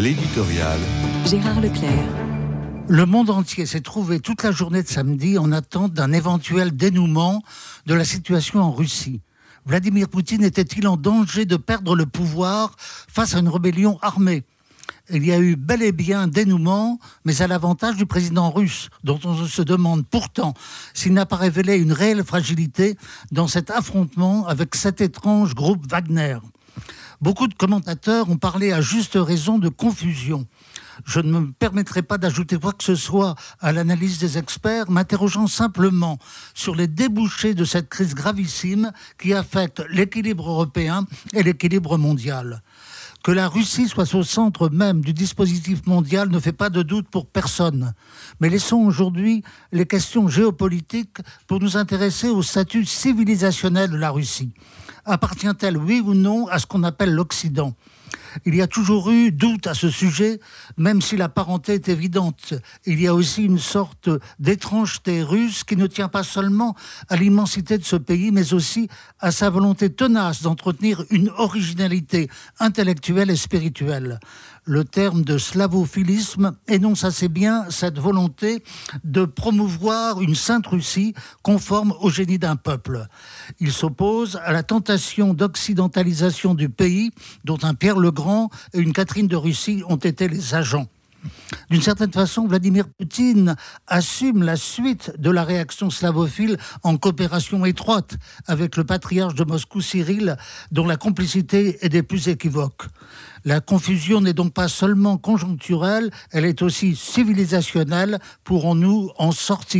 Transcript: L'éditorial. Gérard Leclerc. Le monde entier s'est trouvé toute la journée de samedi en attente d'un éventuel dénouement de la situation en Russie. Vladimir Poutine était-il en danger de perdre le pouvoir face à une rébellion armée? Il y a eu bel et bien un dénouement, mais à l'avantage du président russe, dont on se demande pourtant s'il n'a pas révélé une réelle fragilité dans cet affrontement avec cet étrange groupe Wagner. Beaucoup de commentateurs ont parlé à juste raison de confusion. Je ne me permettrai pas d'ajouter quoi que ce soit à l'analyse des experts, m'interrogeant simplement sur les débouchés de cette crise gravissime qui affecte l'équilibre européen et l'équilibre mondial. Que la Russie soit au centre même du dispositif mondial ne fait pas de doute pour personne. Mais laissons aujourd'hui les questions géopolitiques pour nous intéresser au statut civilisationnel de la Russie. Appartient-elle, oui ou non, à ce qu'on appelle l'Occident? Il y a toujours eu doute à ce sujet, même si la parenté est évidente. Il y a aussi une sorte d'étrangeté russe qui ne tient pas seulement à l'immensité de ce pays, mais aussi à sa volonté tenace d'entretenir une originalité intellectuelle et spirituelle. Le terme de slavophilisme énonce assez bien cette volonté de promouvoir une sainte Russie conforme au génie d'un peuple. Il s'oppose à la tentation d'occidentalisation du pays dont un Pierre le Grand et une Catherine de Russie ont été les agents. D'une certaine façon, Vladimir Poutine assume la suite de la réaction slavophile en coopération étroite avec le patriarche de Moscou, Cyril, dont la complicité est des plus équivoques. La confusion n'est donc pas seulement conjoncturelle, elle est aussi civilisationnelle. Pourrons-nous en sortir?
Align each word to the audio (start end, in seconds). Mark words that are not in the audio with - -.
L'éditorial. 0.00 0.78
Gérard 1.26 1.60
Leclerc. 1.60 2.08
Le 2.88 3.04
monde 3.04 3.28
entier 3.28 3.66
s'est 3.66 3.82
trouvé 3.82 4.18
toute 4.18 4.42
la 4.42 4.50
journée 4.50 4.82
de 4.82 4.88
samedi 4.88 5.36
en 5.36 5.52
attente 5.52 5.92
d'un 5.92 6.12
éventuel 6.12 6.74
dénouement 6.74 7.42
de 7.84 7.92
la 7.92 8.06
situation 8.06 8.62
en 8.62 8.72
Russie. 8.72 9.20
Vladimir 9.66 10.08
Poutine 10.08 10.42
était-il 10.42 10.88
en 10.88 10.96
danger 10.96 11.44
de 11.44 11.58
perdre 11.58 11.94
le 11.94 12.06
pouvoir 12.06 12.76
face 12.78 13.34
à 13.34 13.40
une 13.40 13.50
rébellion 13.50 13.98
armée? 14.00 14.44
Il 15.10 15.26
y 15.26 15.32
a 15.32 15.38
eu 15.38 15.56
bel 15.56 15.82
et 15.82 15.92
bien 15.92 16.22
un 16.22 16.28
dénouement, 16.28 16.98
mais 17.26 17.42
à 17.42 17.46
l'avantage 17.46 17.96
du 17.96 18.06
président 18.06 18.50
russe, 18.50 18.88
dont 19.04 19.20
on 19.24 19.44
se 19.44 19.60
demande 19.60 20.06
pourtant 20.06 20.54
s'il 20.94 21.12
n'a 21.12 21.26
pas 21.26 21.36
révélé 21.36 21.76
une 21.76 21.92
réelle 21.92 22.24
fragilité 22.24 22.96
dans 23.32 23.48
cet 23.48 23.70
affrontement 23.70 24.46
avec 24.46 24.76
cet 24.76 25.02
étrange 25.02 25.54
groupe 25.54 25.84
Wagner. 25.90 26.38
Beaucoup 27.20 27.48
de 27.48 27.54
commentateurs 27.54 28.30
ont 28.30 28.38
parlé 28.38 28.72
à 28.72 28.80
juste 28.80 29.12
raison 29.14 29.58
de 29.58 29.68
confusion. 29.68 30.46
Je 31.04 31.20
ne 31.20 31.38
me 31.38 31.52
permettrai 31.52 32.00
pas 32.00 32.16
d'ajouter 32.16 32.56
quoi 32.56 32.72
que 32.72 32.82
ce 32.82 32.94
soit 32.94 33.34
à 33.60 33.72
l'analyse 33.72 34.18
des 34.18 34.38
experts, 34.38 34.90
m'interrogeant 34.90 35.46
simplement 35.46 36.18
sur 36.54 36.74
les 36.74 36.86
débouchés 36.86 37.52
de 37.52 37.66
cette 37.66 37.90
crise 37.90 38.14
gravissime 38.14 38.90
qui 39.18 39.34
affecte 39.34 39.82
l'équilibre 39.90 40.48
européen 40.48 41.04
et 41.34 41.42
l'équilibre 41.42 41.98
mondial. 41.98 42.62
Que 43.22 43.32
la 43.32 43.48
Russie 43.48 43.86
soit 43.86 44.14
au 44.14 44.22
centre 44.22 44.70
même 44.70 45.02
du 45.02 45.12
dispositif 45.12 45.86
mondial 45.86 46.30
ne 46.30 46.40
fait 46.40 46.52
pas 46.52 46.70
de 46.70 46.82
doute 46.82 47.08
pour 47.10 47.26
personne. 47.26 47.92
Mais 48.40 48.48
laissons 48.48 48.78
aujourd'hui 48.78 49.42
les 49.72 49.84
questions 49.84 50.26
géopolitiques 50.28 51.18
pour 51.46 51.60
nous 51.60 51.76
intéresser 51.76 52.30
au 52.30 52.42
statut 52.42 52.86
civilisationnel 52.86 53.90
de 53.90 53.98
la 53.98 54.10
Russie. 54.10 54.54
Appartient-elle, 55.04 55.76
oui 55.76 56.02
ou 56.04 56.14
non, 56.14 56.46
à 56.48 56.58
ce 56.58 56.66
qu'on 56.66 56.82
appelle 56.82 57.12
l'Occident? 57.12 57.74
Il 58.44 58.54
y 58.54 58.62
a 58.62 58.66
toujours 58.66 59.10
eu 59.10 59.32
doute 59.32 59.66
à 59.66 59.74
ce 59.74 59.90
sujet, 59.90 60.40
même 60.76 61.02
si 61.02 61.16
la 61.16 61.28
parenté 61.28 61.74
est 61.74 61.88
évidente. 61.88 62.54
Il 62.86 63.00
y 63.00 63.06
a 63.06 63.14
aussi 63.14 63.44
une 63.44 63.58
sorte 63.58 64.08
d'étrangeté 64.38 65.22
russe 65.22 65.64
qui 65.64 65.76
ne 65.76 65.86
tient 65.86 66.08
pas 66.08 66.22
seulement 66.22 66.74
à 67.08 67.16
l'immensité 67.16 67.78
de 67.78 67.84
ce 67.84 67.96
pays, 67.96 68.30
mais 68.30 68.52
aussi 68.52 68.88
à 69.18 69.32
sa 69.32 69.50
volonté 69.50 69.90
tenace 69.90 70.42
d'entretenir 70.42 71.04
une 71.10 71.30
originalité 71.36 72.28
intellectuelle 72.58 73.30
et 73.30 73.36
spirituelle. 73.36 74.20
Le 74.64 74.84
terme 74.84 75.22
de 75.22 75.38
slavophilisme 75.38 76.52
énonce 76.68 77.04
assez 77.04 77.28
bien 77.28 77.64
cette 77.70 77.98
volonté 77.98 78.62
de 79.04 79.24
promouvoir 79.24 80.20
une 80.20 80.34
sainte 80.34 80.66
Russie 80.66 81.14
conforme 81.42 81.94
au 82.00 82.10
génie 82.10 82.38
d'un 82.38 82.56
peuple. 82.56 83.06
Il 83.58 83.72
s'oppose 83.72 84.38
à 84.44 84.52
la 84.52 84.62
tentation 84.62 85.32
d'occidentalisation 85.34 86.54
du 86.54 86.68
pays 86.68 87.10
dont 87.44 87.58
un 87.62 87.74
Pierre 87.74 87.98
le 87.98 88.10
Grand 88.10 88.19
et 88.72 88.78
une 88.78 88.92
Catherine 88.92 89.28
de 89.28 89.36
Russie 89.36 89.82
ont 89.88 89.96
été 89.96 90.28
les 90.28 90.54
agents. 90.54 90.86
D'une 91.70 91.82
certaine 91.82 92.12
façon, 92.12 92.46
Vladimir 92.46 92.86
Poutine 92.88 93.54
assume 93.86 94.42
la 94.42 94.56
suite 94.56 95.12
de 95.18 95.30
la 95.30 95.44
réaction 95.44 95.90
slavophile 95.90 96.56
en 96.82 96.96
coopération 96.96 97.64
étroite 97.66 98.16
avec 98.46 98.76
le 98.76 98.84
patriarche 98.84 99.34
de 99.34 99.44
Moscou, 99.44 99.80
Cyril, 99.80 100.36
dont 100.72 100.86
la 100.86 100.96
complicité 100.96 101.84
est 101.84 101.90
des 101.90 102.02
plus 102.02 102.28
équivoques. 102.28 102.86
La 103.44 103.60
confusion 103.60 104.20
n'est 104.20 104.32
donc 104.32 104.52
pas 104.52 104.68
seulement 104.68 105.16
conjoncturelle, 105.18 106.10
elle 106.30 106.44
est 106.44 106.62
aussi 106.62 106.96
civilisationnelle. 106.96 108.18
Pourrons-nous 108.44 109.10
en 109.16 109.32
sortir? 109.32 109.78